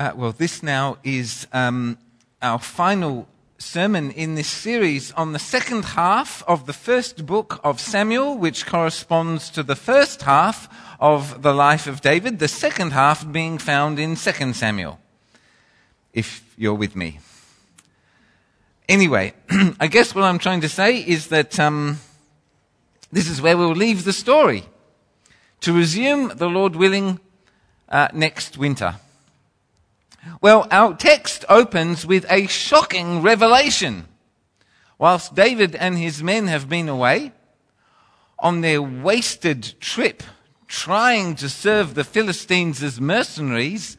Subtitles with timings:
[0.00, 1.98] Uh, well, this now is um,
[2.40, 7.78] our final sermon in this series on the second half of the first book of
[7.78, 13.30] Samuel, which corresponds to the first half of the life of David, the second half
[13.30, 14.98] being found in 2 Samuel,
[16.14, 17.20] if you're with me.
[18.88, 19.34] Anyway,
[19.78, 22.00] I guess what I'm trying to say is that um,
[23.12, 24.64] this is where we'll leave the story
[25.60, 27.20] to resume, the Lord willing,
[27.90, 28.94] uh, next winter.
[30.40, 34.06] Well, our text opens with a shocking revelation.
[34.98, 37.32] Whilst David and his men have been away
[38.38, 40.22] on their wasted trip
[40.66, 43.96] trying to serve the Philistines as mercenaries,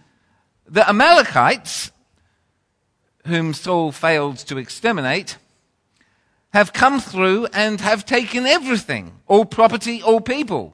[0.65, 1.91] the Amalekites,
[3.25, 5.37] whom Saul failed to exterminate,
[6.53, 10.73] have come through and have taken everything, all property, all people,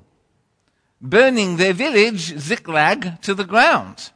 [1.02, 4.11] burning their village, Ziklag, to the ground.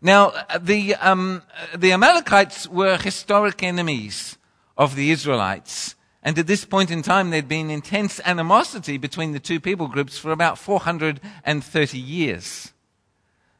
[0.00, 1.42] Now, the, um,
[1.76, 4.38] the Amalekites were historic enemies
[4.76, 5.96] of the Israelites.
[6.22, 10.18] And at this point in time, there'd been intense animosity between the two people groups
[10.18, 12.72] for about 430 years.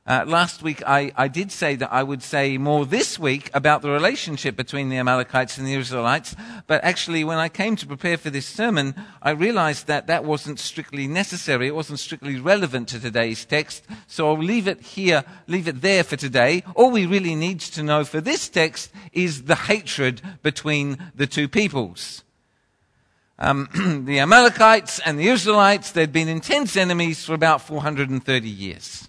[0.08, 3.82] Uh, last week, I, I did say that I would say more this week about
[3.82, 6.34] the relationship between the Amalekites and the Israelites,
[6.66, 10.60] but actually, when I came to prepare for this sermon, I realized that that wasn't
[10.60, 11.66] strictly necessary.
[11.66, 16.02] It wasn't strictly relevant to today's text, so I'll leave it here, leave it there
[16.02, 16.64] for today.
[16.74, 21.48] All we really need to know for this text is the hatred between the two
[21.48, 22.24] peoples.
[23.38, 23.68] Um,
[24.06, 29.07] the Amalekites and the Israelites, they'd been intense enemies for about 430 years.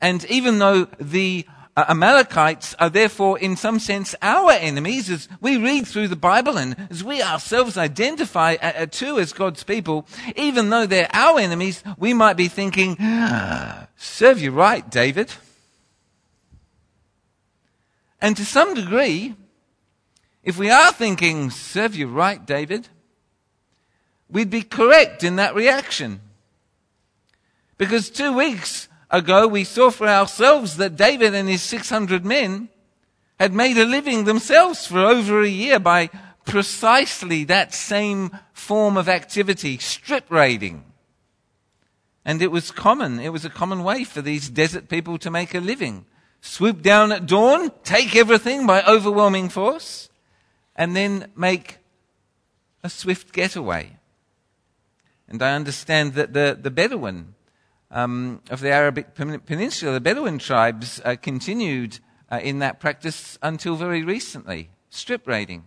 [0.00, 5.56] And even though the uh, Amalekites are therefore, in some sense, our enemies, as we
[5.56, 10.06] read through the Bible and as we ourselves identify uh, uh too as God's people,
[10.36, 15.32] even though they're our enemies, we might be thinking, ah, serve you right, David.
[18.20, 19.34] And to some degree,
[20.42, 22.88] if we are thinking, serve you right, David,
[24.30, 26.20] we'd be correct in that reaction.
[27.76, 32.68] Because two weeks ago, we saw for ourselves that David and his 600 men
[33.38, 36.10] had made a living themselves for over a year by
[36.44, 40.84] precisely that same form of activity, strip raiding.
[42.24, 45.54] And it was common, it was a common way for these desert people to make
[45.54, 46.06] a living.
[46.40, 50.08] Swoop down at dawn, take everything by overwhelming force,
[50.74, 51.78] and then make
[52.82, 53.96] a swift getaway.
[55.28, 57.35] And I understand that the, the Bedouin
[57.90, 61.98] um, of the Arabic Peninsula, the Bedouin tribes uh, continued
[62.30, 65.64] uh, in that practice until very recently, strip raiding.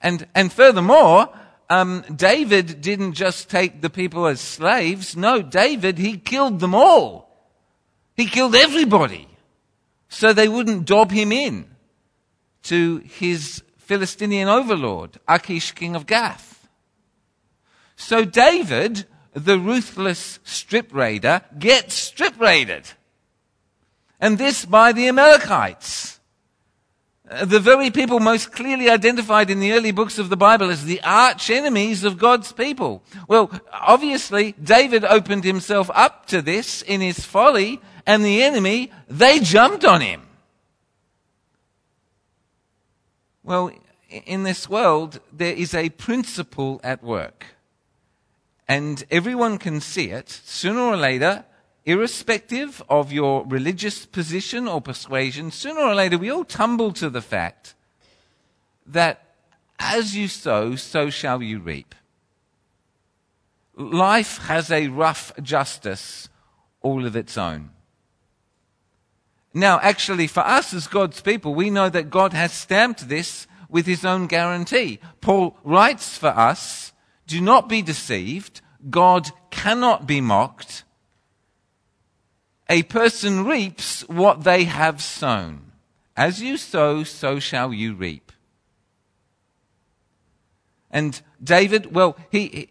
[0.00, 1.28] And, and furthermore,
[1.70, 5.16] um, David didn't just take the people as slaves.
[5.16, 7.30] No, David, he killed them all.
[8.14, 9.28] He killed everybody.
[10.08, 11.66] So they wouldn't dob him in
[12.64, 16.68] to his Philistinian overlord, Achish, king of Gath.
[17.96, 22.84] So David the ruthless strip raider gets strip raided.
[24.20, 26.20] And this by the Amalekites.
[27.28, 30.84] Uh, the very people most clearly identified in the early books of the Bible as
[30.84, 33.02] the arch enemies of God's people.
[33.28, 39.40] Well, obviously, David opened himself up to this in his folly, and the enemy, they
[39.40, 40.22] jumped on him.
[43.42, 43.72] Well,
[44.08, 47.53] in this world, there is a principle at work
[48.66, 51.44] and everyone can see it, sooner or later,
[51.84, 57.20] irrespective of your religious position or persuasion, sooner or later we all tumble to the
[57.20, 57.74] fact
[58.86, 59.34] that
[59.78, 61.94] as you sow, so shall you reap.
[63.76, 66.28] Life has a rough justice
[66.80, 67.70] all of its own.
[69.52, 73.86] Now, actually, for us as God's people, we know that God has stamped this with
[73.86, 75.00] his own guarantee.
[75.20, 76.92] Paul writes for us
[77.26, 78.60] do not be deceived.
[78.90, 80.84] God cannot be mocked.
[82.68, 85.72] A person reaps what they have sown.
[86.16, 88.32] As you sow, so shall you reap.
[90.90, 92.68] And David, well, he,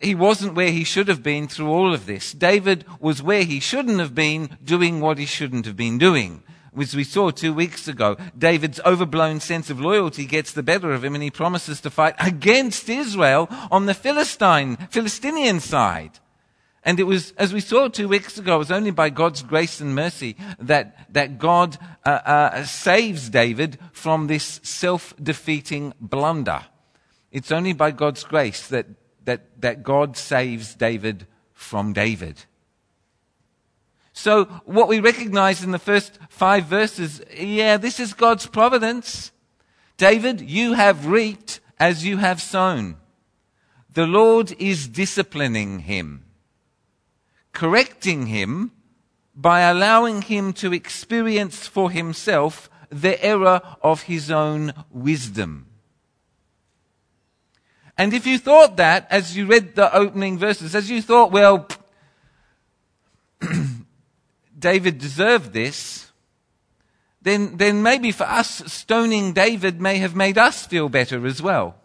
[0.00, 2.32] he wasn't where he should have been through all of this.
[2.32, 6.42] David was where he shouldn't have been doing what he shouldn't have been doing
[6.78, 11.04] as we saw two weeks ago, David's overblown sense of loyalty gets the better of
[11.04, 16.18] him and he promises to fight against Israel on the Philistine, Philistinian side.
[16.84, 19.80] And it was, as we saw two weeks ago, it was only by God's grace
[19.80, 26.62] and mercy that, that God uh, uh, saves David from this self-defeating blunder.
[27.32, 28.86] It's only by God's grace that,
[29.24, 32.44] that, that God saves David from David.
[34.14, 39.32] So what we recognize in the first five verses, yeah, this is God's providence.
[39.96, 42.96] David, you have reaped as you have sown.
[43.92, 46.24] The Lord is disciplining him,
[47.52, 48.70] correcting him
[49.34, 55.66] by allowing him to experience for himself the error of his own wisdom.
[57.98, 61.66] And if you thought that as you read the opening verses, as you thought, well,
[64.64, 66.10] David deserved this,
[67.20, 71.76] then, then maybe for us, stoning David may have made us feel better as well.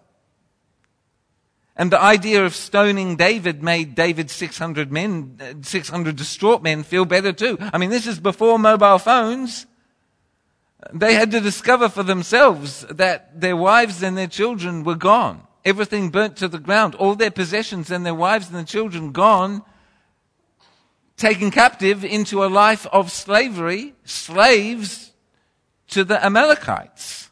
[1.76, 7.34] And the idea of stoning David made David's 600 men, 600 distraught men feel better
[7.34, 7.58] too.
[7.60, 9.66] I mean, this is before mobile phones.
[10.94, 15.46] They had to discover for themselves that their wives and their children were gone.
[15.66, 16.96] Everything burnt to the ground.
[16.96, 19.64] All their possessions and their wives and their children gone.
[21.20, 25.12] Taken captive into a life of slavery, slaves
[25.90, 27.30] to the Amalekites.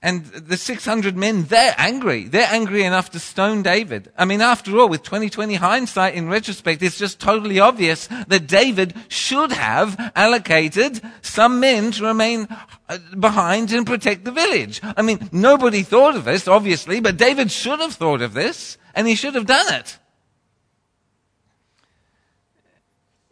[0.00, 2.28] And the 600 men, they're angry.
[2.28, 4.12] They're angry enough to stone David.
[4.16, 8.94] I mean, after all, with 2020 hindsight in retrospect, it's just totally obvious that David
[9.08, 12.46] should have allocated some men to remain
[12.88, 14.80] uh, behind and protect the village.
[14.84, 19.08] I mean, nobody thought of this, obviously, but David should have thought of this, and
[19.08, 19.98] he should have done it.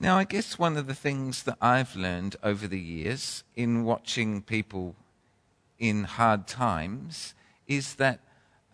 [0.03, 4.41] Now, I guess one of the things that I've learned over the years in watching
[4.41, 4.97] people
[5.79, 7.35] in hard times
[7.69, 8.21] is that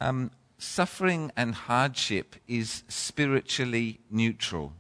[0.01, 4.73] um, suffering and hardship is spiritually neutral.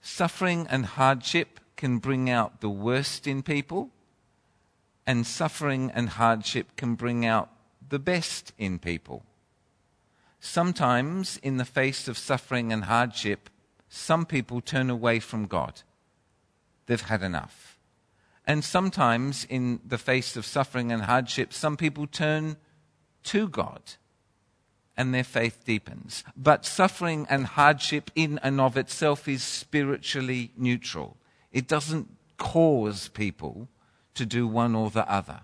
[0.00, 3.90] Suffering and hardship can bring out the worst in people,
[5.04, 7.50] and suffering and hardship can bring out
[7.88, 9.24] the best in people.
[10.38, 13.50] Sometimes, in the face of suffering and hardship,
[13.94, 15.82] some people turn away from God.
[16.86, 17.78] They've had enough.
[18.46, 22.56] And sometimes, in the face of suffering and hardship, some people turn
[23.24, 23.82] to God
[24.96, 26.24] and their faith deepens.
[26.34, 31.18] But suffering and hardship in and of itself is spiritually neutral.
[31.52, 33.68] It doesn't cause people
[34.14, 35.40] to do one or the other.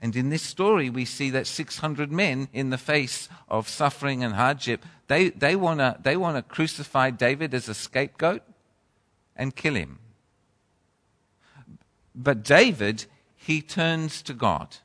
[0.00, 4.34] And in this story, we see that 600 men, in the face of suffering and
[4.34, 8.42] hardship, they, they want to they wanna crucify David as a scapegoat
[9.34, 9.98] and kill him.
[12.14, 13.06] But David,
[13.36, 14.76] he turns to God.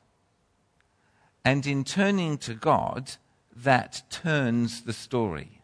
[1.44, 3.12] And in turning to God,
[3.54, 5.62] that turns the story.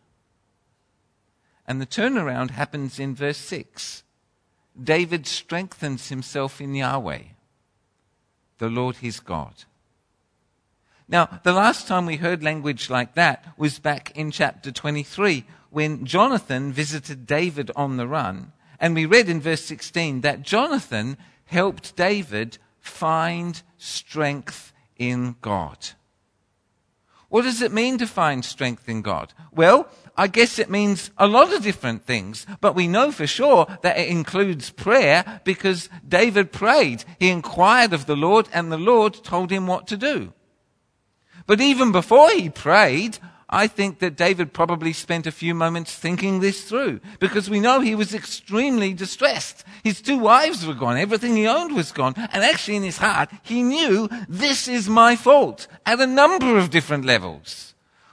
[1.67, 4.03] And the turnaround happens in verse 6.
[4.83, 7.23] David strengthens himself in Yahweh,
[8.59, 9.65] the Lord his God.
[11.09, 16.05] Now, the last time we heard language like that was back in chapter 23 when
[16.05, 18.53] Jonathan visited David on the run.
[18.79, 21.17] And we read in verse 16 that Jonathan
[21.47, 25.91] helped David find strength in God.
[27.29, 29.33] What does it mean to find strength in God?
[29.53, 33.69] Well, I guess it means a lot of different things, but we know for sure
[33.83, 37.05] that it includes prayer because David prayed.
[37.21, 40.33] He inquired of the Lord and the Lord told him what to do.
[41.47, 43.19] But even before he prayed,
[43.49, 47.79] I think that David probably spent a few moments thinking this through because we know
[47.79, 49.65] he was extremely distressed.
[49.85, 50.99] His two wives were gone.
[50.99, 52.15] Everything he owned was gone.
[52.17, 56.71] And actually in his heart, he knew this is my fault at a number of
[56.71, 57.68] different levels.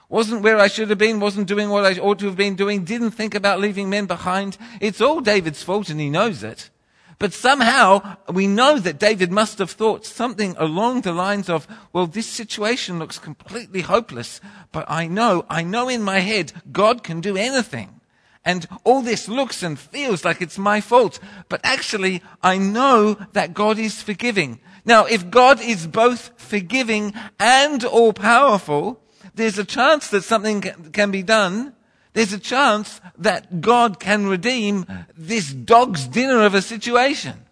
[0.08, 2.84] Wasn't where I should have been, wasn't doing what I ought to have been doing,
[2.84, 4.56] didn't think about leaving men behind.
[4.80, 6.70] It's all David's fault and he knows it.
[7.18, 12.06] But somehow we know that David must have thought something along the lines of, well,
[12.06, 17.20] this situation looks completely hopeless, but I know, I know in my head God can
[17.20, 18.00] do anything.
[18.44, 23.54] And all this looks and feels like it's my fault, but actually I know that
[23.54, 24.60] God is forgiving.
[24.84, 29.00] Now, if God is both forgiving and all powerful,
[29.36, 30.60] there's a chance that something
[30.92, 31.72] can be done
[32.16, 37.44] there's a chance that God can redeem this dog's dinner of a situation.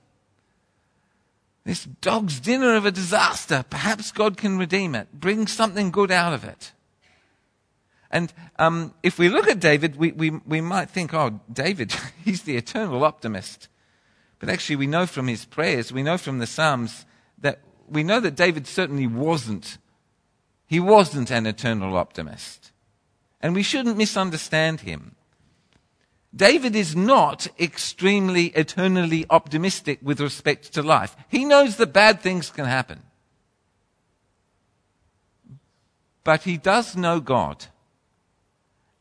[1.64, 3.66] This dog's dinner of a disaster.
[3.68, 6.72] Perhaps God can redeem it, bring something good out of it.
[8.10, 12.44] And um, if we look at David, we, we, we might think, oh, David, he's
[12.44, 13.68] the eternal optimist.
[14.38, 17.04] But actually, we know from his prayers, we know from the Psalms,
[17.38, 19.76] that we know that David certainly wasn't.
[20.66, 22.72] He wasn't an eternal optimist.
[23.40, 25.16] And we shouldn't misunderstand him.
[26.34, 31.14] David is not extremely eternally optimistic with respect to life.
[31.28, 33.02] He knows that bad things can happen.
[36.24, 37.66] But he does know God.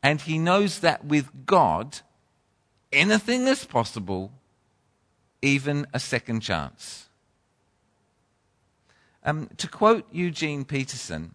[0.02, 2.00] And he knows that with God,
[2.92, 4.30] anything is possible,
[5.40, 7.08] even a second chance.
[9.24, 11.32] Um, to quote Eugene Peterson,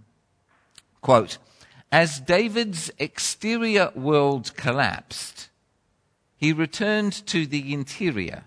[1.01, 1.37] quote,
[1.91, 5.49] as David's exterior world collapsed,
[6.37, 8.45] he returned to the interior,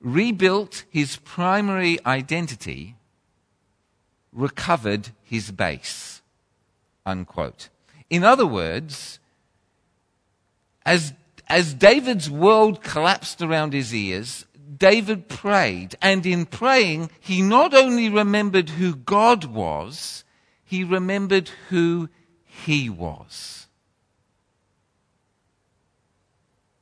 [0.00, 2.96] rebuilt his primary identity,
[4.32, 6.22] recovered his base.
[7.06, 7.68] Unquote.
[8.10, 9.18] In other words,
[10.84, 11.12] as,
[11.48, 18.08] as David's world collapsed around his ears, David prayed, and in praying, he not only
[18.08, 20.23] remembered who God was,
[20.74, 22.08] he remembered who
[22.42, 23.68] he was.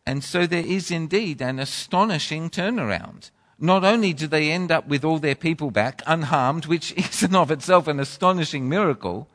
[0.07, 3.31] And so there is indeed an astonishing turnaround.
[3.59, 7.35] Not only do they end up with all their people back unharmed, which is in
[7.35, 9.29] of itself an astonishing miracle,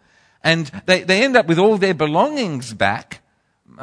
[0.44, 3.22] and they, they end up with all their belongings back,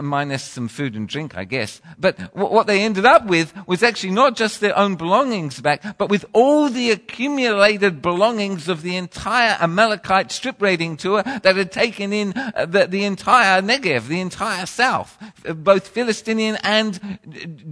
[0.03, 1.81] minus some food and drink, I guess.
[1.99, 6.09] But what they ended up with was actually not just their own belongings back, but
[6.09, 12.13] with all the accumulated belongings of the entire Amalekite strip raiding tour that had taken
[12.13, 15.19] in uh, the, the entire Negev, the entire south,
[15.57, 17.19] both Philistinian and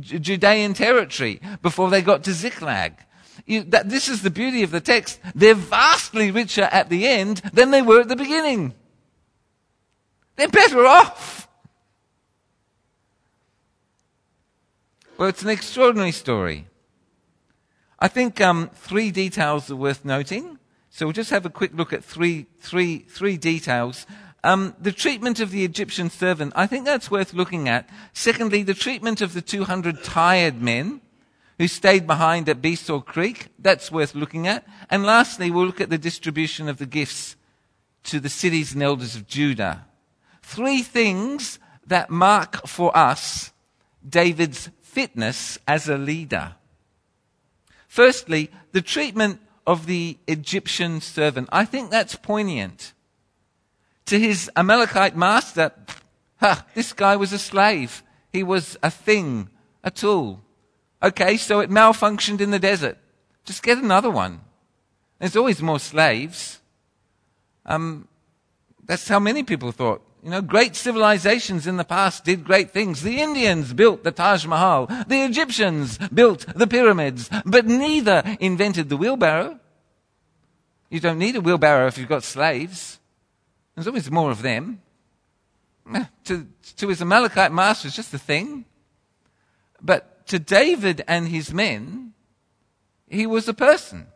[0.00, 2.94] Judean territory before they got to Ziklag.
[3.46, 5.18] You, that, this is the beauty of the text.
[5.34, 8.74] They're vastly richer at the end than they were at the beginning.
[10.36, 11.48] They're better off.
[15.22, 16.66] Well, it's an extraordinary story.
[18.00, 20.58] I think um, three details are worth noting.
[20.90, 24.04] So we'll just have a quick look at three, three, three details.
[24.42, 27.88] Um, the treatment of the Egyptian servant, I think that's worth looking at.
[28.12, 31.00] Secondly, the treatment of the 200 tired men
[31.56, 34.66] who stayed behind at Besor Creek, that's worth looking at.
[34.90, 37.36] And lastly, we'll look at the distribution of the gifts
[38.06, 39.86] to the cities and elders of Judah.
[40.42, 43.52] Three things that mark for us
[44.08, 46.54] David's fitness as a leader.
[47.88, 51.49] Firstly, the treatment of the Egyptian servant.
[51.50, 52.92] I think that's poignant.
[54.06, 55.72] To his Amalekite master,
[56.75, 58.02] this guy was a slave.
[58.32, 59.49] He was a thing,
[59.82, 60.42] a tool.
[61.02, 62.99] Okay, so it malfunctioned in the desert.
[63.44, 64.40] Just get another one.
[65.18, 66.61] There's always more slaves.
[67.64, 68.08] Um,
[68.84, 70.02] that's how many people thought.
[70.22, 73.02] You know, great civilizations in the past did great things.
[73.02, 74.86] The Indians built the Taj Mahal.
[74.86, 77.28] The Egyptians built the pyramids.
[77.44, 79.58] But neither invented the wheelbarrow.
[80.90, 83.00] You don't need a wheelbarrow if you've got slaves.
[83.74, 84.80] There's always more of them.
[85.92, 88.64] Eh, to, to his Amalekite master, it's just a thing.
[89.80, 92.12] But to David and his men,
[93.08, 94.06] he was a person.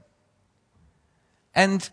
[1.53, 1.89] And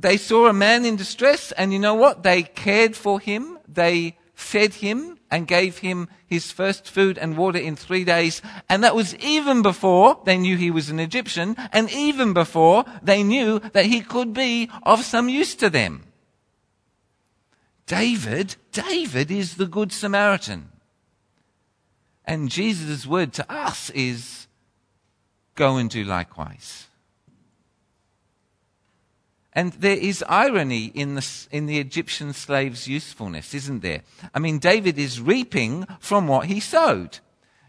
[0.00, 2.22] they saw a man in distress, and you know what?
[2.22, 7.58] They cared for him, they fed him, and gave him his first food and water
[7.58, 8.40] in three days.
[8.68, 13.22] And that was even before they knew he was an Egyptian, and even before they
[13.22, 16.04] knew that he could be of some use to them.
[17.86, 20.68] David, David is the Good Samaritan.
[22.24, 24.46] And Jesus' word to us is
[25.54, 26.87] go and do likewise.
[29.58, 34.02] And there is irony in the, in the Egyptian slave's usefulness, isn't there?
[34.32, 37.18] I mean, David is reaping from what he sowed.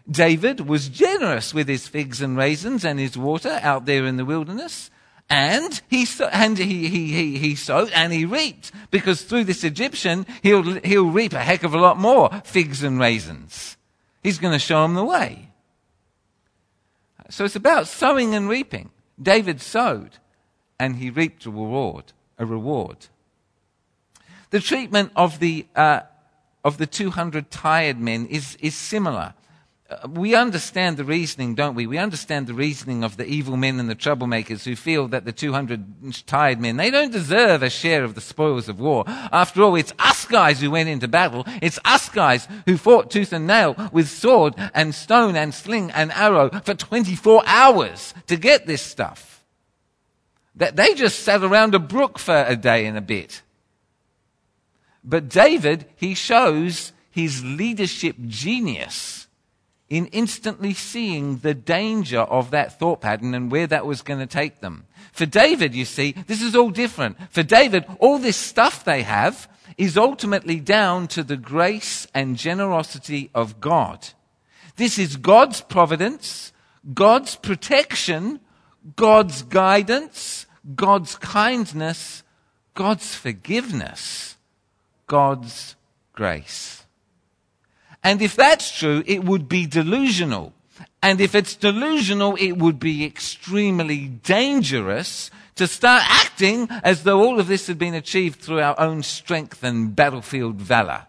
[0.08, 4.24] David was generous with his figs and raisins and his water out there in the
[4.24, 4.91] wilderness.
[5.31, 10.27] And he, and he, he, he, he sowed and he reaped because through this Egyptian,
[10.43, 13.77] he'll, he'll reap a heck of a lot more figs and raisins.
[14.22, 15.50] He's going to show him the way.
[17.31, 18.91] So it's about sowing and reaping.
[19.19, 20.19] David sowed
[20.80, 22.14] and he reaped a reward.
[22.38, 23.08] A reward.
[24.52, 26.02] The treatment of the, uh,
[26.64, 29.34] of the 200 tired men is, is similar.
[29.90, 31.86] Uh, we understand the reasoning, don't we?
[31.86, 35.32] We understand the reasoning of the evil men and the troublemakers who feel that the
[35.32, 39.04] 200 tired men, they don't deserve a share of the spoils of war.
[39.08, 41.44] After all, it's us guys who went into battle.
[41.62, 46.12] It's us guys who fought tooth and nail with sword and stone and sling and
[46.12, 49.38] arrow for 24 hours to get this stuff.
[50.60, 53.42] That they just sat around a brook for a day and a bit.
[55.04, 59.28] But David, he shows his leadership genius
[59.89, 64.28] in instantly seeing the danger of that thought pattern and where that was going to
[64.28, 64.86] take them.
[65.13, 67.18] For David, you see, this is all different.
[67.32, 73.30] For David, all this stuff they have is ultimately down to the grace and generosity
[73.34, 74.10] of God.
[74.75, 76.54] This is God's providence,
[76.94, 78.42] God's protection,
[78.96, 80.46] God's guidance,
[80.76, 82.24] God's kindness,
[82.74, 84.38] God's forgiveness,
[85.08, 85.76] God's
[86.14, 86.86] grace.
[88.04, 90.54] And if that's true, it would be delusional.
[91.02, 97.40] And if it's delusional, it would be extremely dangerous to start acting as though all
[97.40, 101.06] of this had been achieved through our own strength and battlefield valor.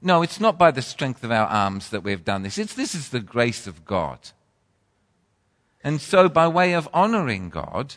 [0.00, 2.58] No, it's not by the strength of our arms that we've done this.
[2.58, 4.18] It's, this is the grace of God.
[5.82, 7.96] And so, by way of honoring God,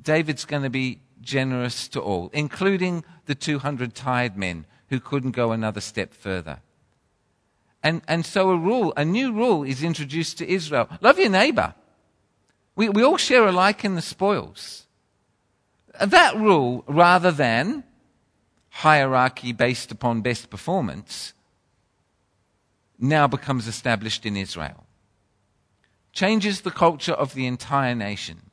[0.00, 5.52] David's going to be generous to all, including the 200 tired men who couldn't go
[5.52, 6.60] another step further.
[7.82, 10.88] And, and so a rule, a new rule is introduced to Israel.
[11.00, 11.74] Love your neighbor.
[12.76, 14.86] We, we all share alike in the spoils.
[16.00, 17.84] That rule, rather than
[18.70, 21.34] hierarchy based upon best performance,
[22.98, 24.84] now becomes established in Israel.
[26.12, 28.50] Changes the culture of the entire nation.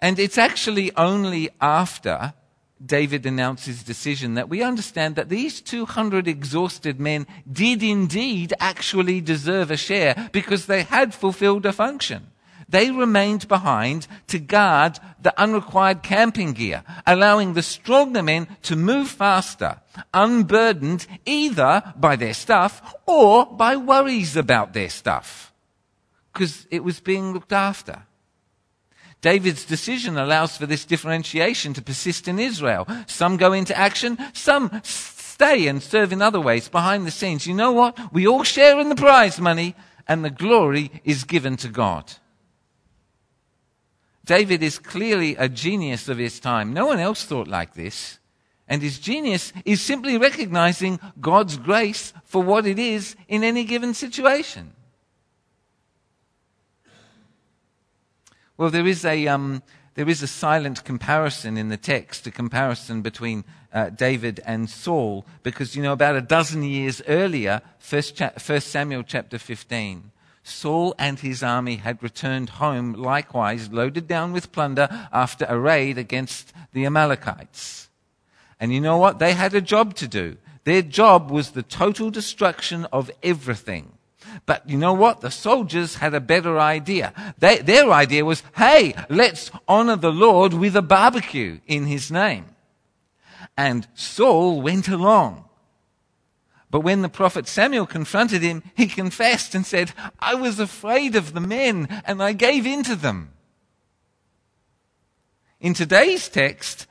[0.00, 2.34] And it's actually only after
[2.84, 9.20] David announced his decision that we understand that these 200 exhausted men did indeed actually
[9.20, 12.26] deserve a share because they had fulfilled a function.
[12.68, 19.08] They remained behind to guard the unrequired camping gear, allowing the stronger men to move
[19.08, 19.80] faster,
[20.12, 25.52] unburdened either by their stuff or by worries about their stuff.
[26.32, 28.02] Because it was being looked after.
[29.20, 32.86] David's decision allows for this differentiation to persist in Israel.
[33.06, 37.46] Some go into action, some stay and serve in other ways behind the scenes.
[37.46, 37.98] You know what?
[38.12, 39.74] We all share in the prize money
[40.06, 42.12] and the glory is given to God.
[44.24, 46.72] David is clearly a genius of his time.
[46.72, 48.18] No one else thought like this.
[48.68, 53.94] And his genius is simply recognizing God's grace for what it is in any given
[53.94, 54.72] situation.
[58.56, 59.62] Well, there is a, um,
[59.94, 65.26] there is a silent comparison in the text, a comparison between uh, David and Saul,
[65.42, 70.10] because, you know, about a dozen years earlier, 1 cha- Samuel chapter 15,
[70.42, 75.98] Saul and his army had returned home, likewise loaded down with plunder after a raid
[75.98, 77.90] against the Amalekites.
[78.58, 79.18] And you know what?
[79.18, 80.36] They had a job to do.
[80.64, 83.95] Their job was the total destruction of everything.
[84.44, 85.20] But you know what?
[85.20, 87.12] The soldiers had a better idea.
[87.38, 92.46] They, their idea was, hey, let's honor the Lord with a barbecue in his name.
[93.56, 95.44] And Saul went along.
[96.70, 101.32] But when the prophet Samuel confronted him, he confessed and said, I was afraid of
[101.32, 103.30] the men and I gave in to them.
[105.60, 106.86] In today's text,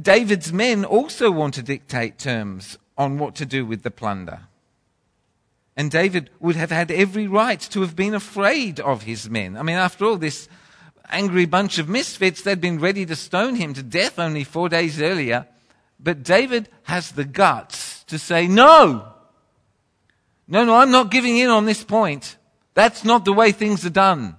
[0.00, 4.42] David's men also want to dictate terms on what to do with the plunder.
[5.76, 9.56] And David would have had every right to have been afraid of his men.
[9.56, 10.48] I mean, after all, this
[11.10, 15.00] angry bunch of misfits, they'd been ready to stone him to death only four days
[15.00, 15.46] earlier.
[16.00, 19.12] But David has the guts to say, no,
[20.48, 22.36] no, no, I'm not giving in on this point.
[22.74, 24.36] That's not the way things are done.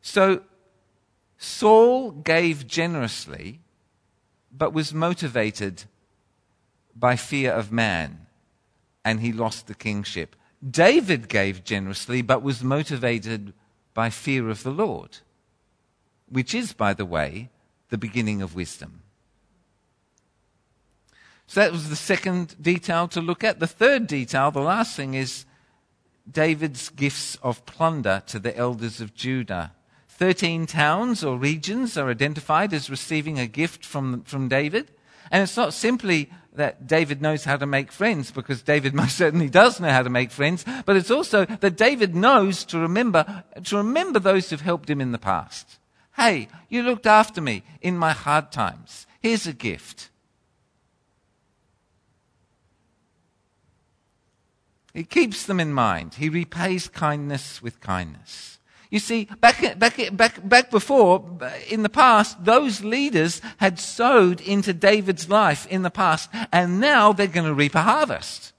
[0.00, 0.42] So
[1.38, 3.60] Saul gave generously,
[4.50, 5.84] but was motivated
[6.94, 8.25] by fear of man,
[9.06, 10.34] and he lost the kingship.
[10.68, 13.54] David gave generously, but was motivated
[13.94, 15.18] by fear of the Lord,
[16.28, 17.48] which is, by the way,
[17.88, 19.02] the beginning of wisdom.
[21.46, 23.60] So that was the second detail to look at.
[23.60, 25.44] The third detail, the last thing, is
[26.28, 29.72] David's gifts of plunder to the elders of Judah.
[30.08, 34.90] Thirteen towns or regions are identified as receiving a gift from, from David.
[35.30, 39.48] And it's not simply that David knows how to make friends, because David most certainly
[39.48, 43.76] does know how to make friends, but it's also that David knows to remember, to
[43.76, 45.78] remember those who've helped him in the past.
[46.16, 49.06] Hey, you looked after me in my hard times.
[49.20, 50.08] Here's a gift.
[54.94, 56.14] He keeps them in mind.
[56.14, 58.55] He repays kindness with kindness.
[58.90, 61.24] You see, back, back, back, back before,
[61.68, 67.12] in the past, those leaders had sowed into David's life in the past, and now
[67.12, 68.52] they're going to reap a harvest.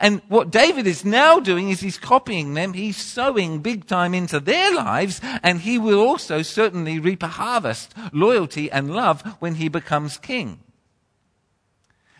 [0.00, 2.72] And what David is now doing is he's copying them.
[2.72, 7.92] He's sowing big time into their lives, and he will also certainly reap a harvest,
[8.12, 10.60] loyalty and love when he becomes king.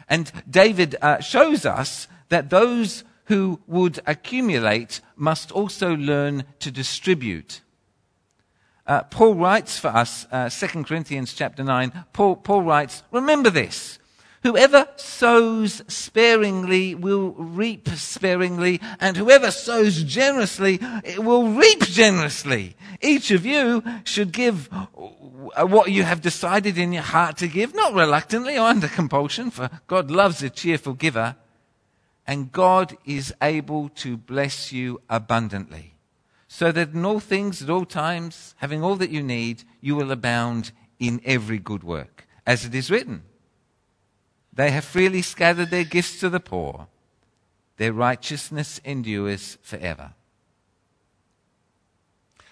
[0.08, 7.60] And David uh, shows us that those who would accumulate must also learn to distribute.
[8.86, 13.98] Uh, Paul writes for us, uh, 2 Corinthians chapter 9, Paul, Paul writes, Remember this.
[14.42, 20.80] Whoever sows sparingly will reap sparingly, and whoever sows generously
[21.16, 22.74] will reap generously.
[23.00, 24.68] Each of you should give
[25.56, 29.70] what you have decided in your heart to give, not reluctantly or under compulsion, for
[29.86, 31.36] God loves a cheerful giver,
[32.26, 35.94] and God is able to bless you abundantly,
[36.48, 40.12] so that in all things, at all times, having all that you need, you will
[40.12, 43.22] abound in every good work, as it is written.
[44.52, 46.86] They have freely scattered their gifts to the poor.
[47.78, 50.12] Their righteousness endures forever.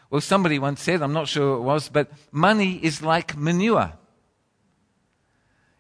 [0.09, 3.93] Well, somebody once said, I'm not sure who it was, but money is like manure.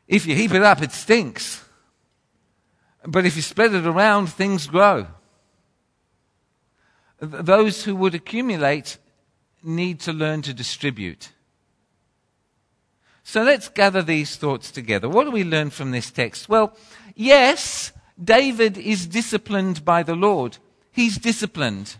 [0.06, 1.64] If you heap it up, it stinks.
[3.06, 5.06] But if you spread it around, things grow.
[7.20, 8.98] Those who would accumulate
[9.62, 11.32] need to learn to distribute.
[13.22, 15.08] So let's gather these thoughts together.
[15.08, 16.48] What do we learn from this text?
[16.48, 16.76] Well,
[17.14, 20.58] yes, David is disciplined by the Lord.
[20.90, 21.96] He's disciplined.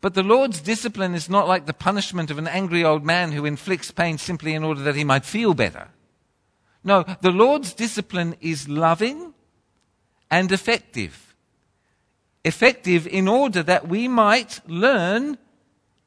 [0.00, 3.44] But the Lord's discipline is not like the punishment of an angry old man who
[3.44, 5.88] inflicts pain simply in order that he might feel better.
[6.84, 9.34] No, the Lord's discipline is loving
[10.30, 11.34] and effective.
[12.44, 15.38] Effective in order that we might learn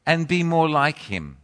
[0.06, 1.38] and be more like Him.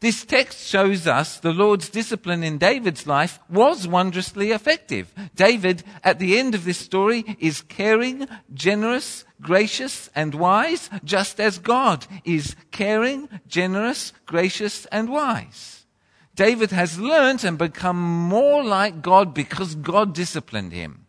[0.00, 5.12] This text shows us the Lord's discipline in David's life was wondrously effective.
[5.34, 11.58] David, at the end of this story, is caring, generous, gracious, and wise, just as
[11.58, 15.86] God is caring, generous, gracious, and wise.
[16.34, 21.05] David has learnt and become more like God because God disciplined him.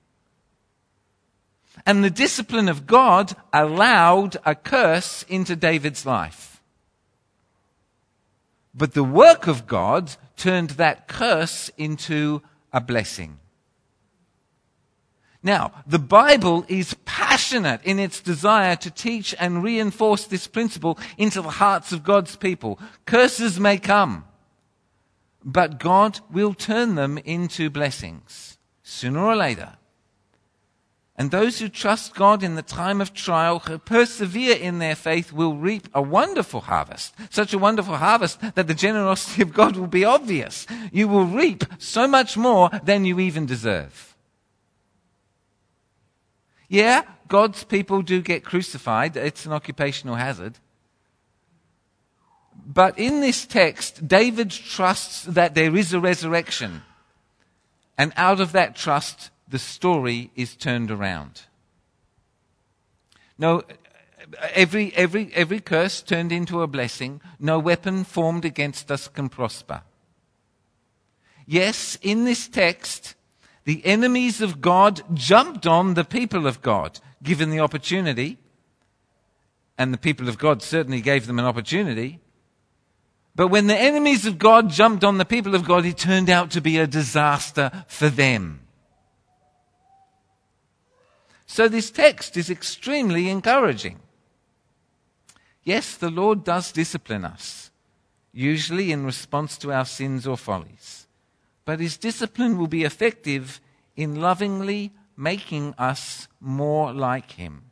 [1.88, 6.62] And the discipline of God allowed a curse into David's life.
[8.76, 12.42] But the work of God turned that curse into
[12.74, 13.40] a blessing.
[15.42, 21.42] Now, the Bible is passionate in its desire to teach and reinforce this principle into
[21.42, 22.80] the hearts of God's people.
[23.06, 24.26] Curses may come,
[25.42, 29.78] but God will turn them into blessings sooner or later.
[31.18, 35.34] And those who trust God in the time of trial, who persevere in their faith,
[35.34, 37.16] will reap a wonderful harvest.
[37.32, 40.68] Such a wonderful harvest that the generosity of God will be obvious.
[40.92, 44.16] You will reap so much more than you even deserve.
[46.70, 49.18] Yeah, God's people do get crucified.
[49.18, 50.60] It's an occupational hazard.
[52.64, 56.84] But in this text, David trusts that there is a resurrection.
[57.98, 61.44] And out of that trust, the story is turned around.
[63.38, 63.64] No,
[64.54, 67.22] every, every, every curse turned into a blessing.
[67.40, 69.82] No weapon formed against us can prosper.
[71.46, 73.16] Yes, in this text,
[73.64, 78.38] the enemies of God jumped on the people of God, given the opportunity.
[79.78, 82.20] And the people of God certainly gave them an opportunity.
[83.36, 86.50] But when the enemies of God jumped on the people of God, it turned out
[86.52, 88.62] to be a disaster for them.
[91.48, 94.00] So this text is extremely encouraging.
[95.64, 97.72] Yes, the Lord does discipline us,
[98.32, 101.08] usually in response to our sins or follies.
[101.66, 103.60] But his discipline will be effective
[103.96, 107.64] in lovingly making us more like him.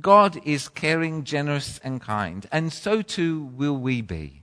[0.00, 4.42] God is caring, generous, and kind, and so too will we be.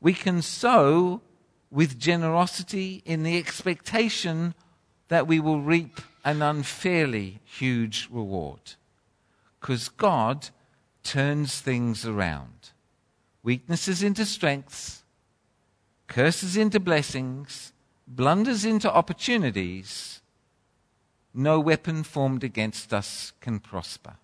[0.00, 1.22] We can sow
[1.70, 4.54] with generosity in the expectation
[5.08, 8.74] that we will reap an unfairly huge reward.
[9.60, 10.48] Because God
[11.02, 12.70] turns things around
[13.42, 15.02] weaknesses into strengths,
[16.06, 17.72] curses into blessings,
[18.06, 20.20] blunders into opportunities.
[21.34, 24.14] No weapon formed against us can prosper.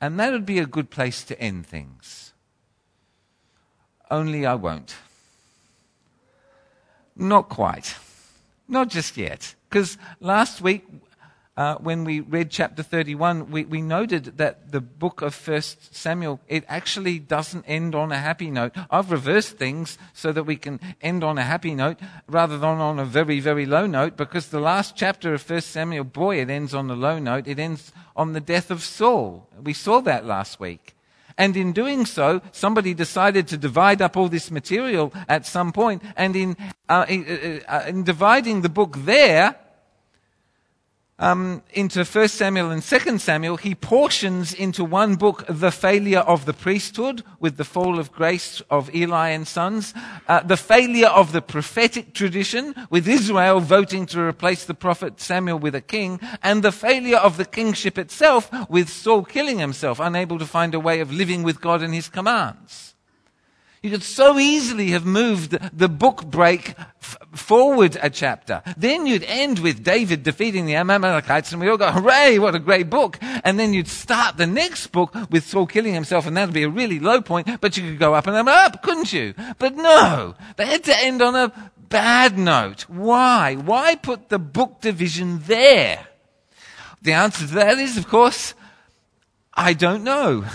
[0.00, 2.32] And that would be a good place to end things.
[4.10, 4.96] Only I won't.
[7.16, 7.96] Not quite.
[8.68, 9.54] Not just yet.
[9.68, 10.86] Because last week,
[11.58, 16.38] uh, when we read chapter 31, we, we noted that the book of First Samuel,
[16.46, 18.76] it actually doesn't end on a happy note.
[18.92, 23.00] I've reversed things so that we can end on a happy note rather than on
[23.00, 26.74] a very, very low note because the last chapter of First Samuel, boy, it ends
[26.74, 27.48] on a low note.
[27.48, 29.48] It ends on the death of Saul.
[29.60, 30.94] We saw that last week.
[31.38, 35.72] And in doing so, somebody decided to divide up all this material at some.
[36.16, 36.56] And in,
[36.88, 39.54] uh, in, uh, uh, in dividing the book there,
[41.18, 46.44] um, into 1 Samuel and 2 Samuel, he portions into one book the failure of
[46.44, 49.94] the priesthood with the fall of grace of Eli and sons,
[50.28, 55.58] uh, the failure of the prophetic tradition with Israel voting to replace the prophet Samuel
[55.58, 60.38] with a king, and the failure of the kingship itself with Saul killing himself, unable
[60.38, 62.94] to find a way of living with God and his commands.
[63.82, 66.74] You could so easily have moved the book break
[67.32, 68.62] forward a chapter.
[68.76, 72.58] Then you'd end with David defeating the Amalekites and we all go, hooray, what a
[72.58, 73.18] great book.
[73.20, 76.68] And then you'd start the next book with Saul killing himself and that'd be a
[76.68, 79.34] really low point, but you could go up and up, couldn't you?
[79.58, 82.82] But no, they had to end on a bad note.
[82.82, 83.54] Why?
[83.56, 86.06] Why put the book division there?
[87.02, 88.54] The answer to that is, of course,
[89.54, 90.44] I don't know.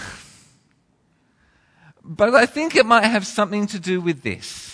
[2.05, 4.72] But I think it might have something to do with this.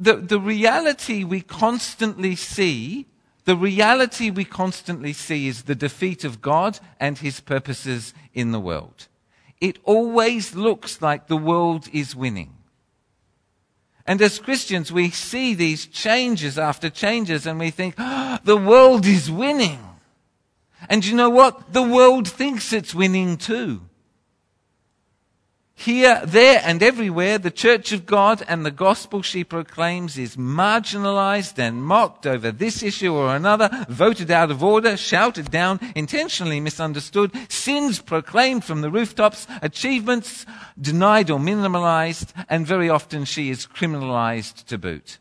[0.00, 3.06] The, the reality we constantly see,
[3.44, 8.60] the reality we constantly see is the defeat of God and his purposes in the
[8.60, 9.08] world.
[9.60, 12.54] It always looks like the world is winning.
[14.06, 19.04] And as Christians, we see these changes after changes and we think, oh, the world
[19.04, 19.78] is winning.
[20.88, 21.74] And you know what?
[21.74, 23.82] The world thinks it's winning too.
[25.80, 31.58] Here, there, and everywhere, the church of God and the gospel she proclaims is marginalized
[31.58, 37.32] and mocked over this issue or another, voted out of order, shouted down, intentionally misunderstood,
[37.50, 40.44] sins proclaimed from the rooftops, achievements
[40.78, 45.16] denied or minimalized, and very often she is criminalized to boot.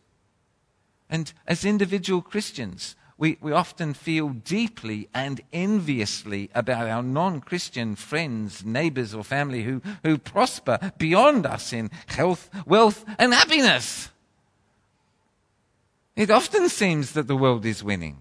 [1.09, 7.95] And as individual Christians, we, we often feel deeply and enviously about our non Christian
[7.97, 14.09] friends, neighbors, or family who, who prosper beyond us in health, wealth, and happiness.
[16.15, 18.19] It often seems that the world is winning.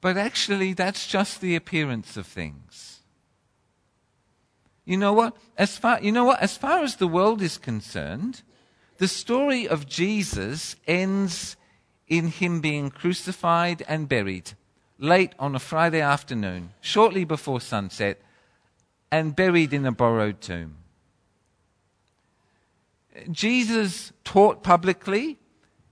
[0.00, 3.00] But actually, that's just the appearance of things.
[4.84, 5.36] You know what?
[5.58, 6.40] As far, you know what?
[6.40, 8.42] As far as the world is concerned,
[8.98, 11.56] the story of Jesus ends
[12.08, 14.52] in him being crucified and buried
[14.98, 18.20] late on a Friday afternoon, shortly before sunset,
[19.10, 20.76] and buried in a borrowed tomb.
[23.30, 25.38] Jesus taught publicly,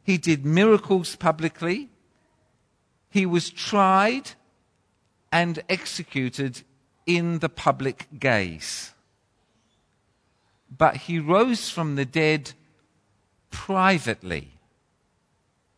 [0.03, 1.91] he did miracles publicly,
[3.11, 4.33] he was tried
[5.31, 6.63] and executed
[7.07, 8.95] in the public gaze.
[10.77, 12.53] But he rose from the dead
[13.51, 14.53] privately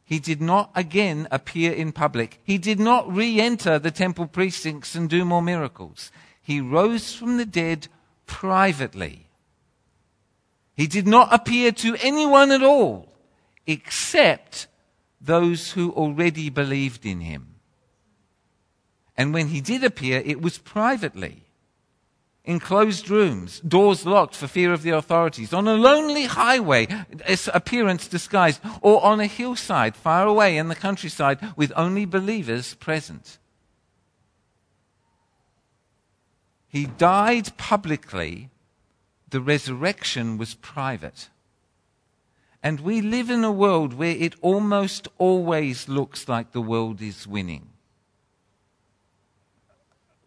[0.04, 2.40] he did not again appear in public.
[2.44, 6.12] He did not re enter the temple precincts and do more miracles.
[6.42, 7.88] He rose from the dead
[8.26, 9.26] privately.
[10.76, 13.12] He did not appear to anyone at all
[13.66, 14.66] except
[15.20, 17.54] those who already believed in him.
[19.16, 21.43] And when he did appear, it was privately
[22.44, 26.86] in closed rooms, doors locked for fear of the authorities, on a lonely highway,
[27.26, 32.74] its appearance disguised, or on a hillside far away in the countryside with only believers
[32.74, 33.38] present.
[36.68, 38.50] He died publicly,
[39.30, 41.30] the resurrection was private.
[42.62, 47.26] And we live in a world where it almost always looks like the world is
[47.26, 47.73] winning.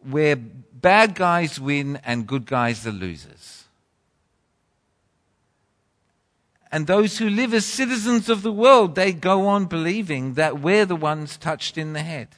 [0.03, 3.65] Where bad guys win and good guys are losers.
[6.71, 10.85] And those who live as citizens of the world, they go on believing that we're
[10.85, 12.29] the ones touched in the head.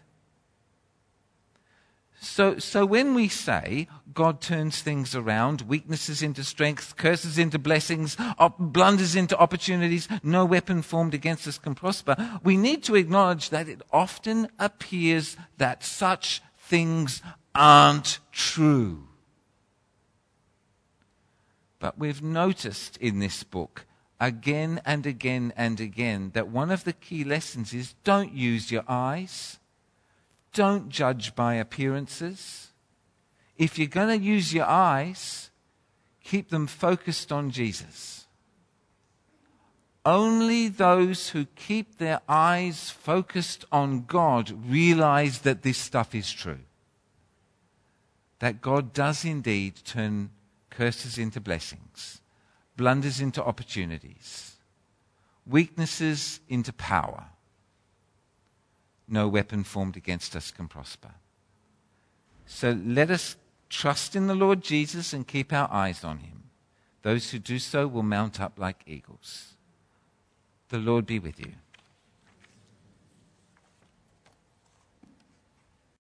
[2.22, 8.18] So, so when we say God turns things around, weaknesses into strength, curses into blessings,
[8.38, 13.50] op- blunders into opportunities, no weapon formed against us can prosper, we need to acknowledge
[13.50, 17.22] that it often appears that such things
[17.60, 19.04] aren't true.
[21.78, 23.86] But we've noticed in this book
[24.20, 28.84] again and again and again that one of the key lessons is don't use your
[28.88, 29.60] eyes,
[30.54, 32.70] don't judge by appearances.
[33.58, 35.52] If you're going to use your eyes,
[36.24, 38.28] keep them focused on Jesus.
[40.06, 46.60] Only those who keep their eyes focused on God realize that this stuff is true
[48.40, 50.32] that God does indeed turn
[50.70, 52.22] curses into blessings,
[52.78, 54.56] blunders into opportunities,
[55.46, 57.26] weaknesses into power.
[59.08, 61.12] No weapon formed against us can prosper.
[62.46, 63.36] So let us
[63.70, 66.44] trust in the Lord Jesus and keep our eyes on him.
[67.02, 69.54] Those who do so will mount up like eagles.
[70.70, 71.54] The Lord be with you.